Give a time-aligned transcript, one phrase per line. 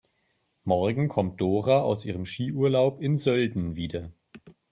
[0.63, 4.11] Morgen kommt Dora aus ihrem Skiurlaub in Sölden wieder.